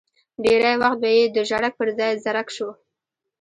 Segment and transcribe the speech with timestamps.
[0.43, 2.69] ډېری وخت به یې د ژړک پر ځای زرک شو.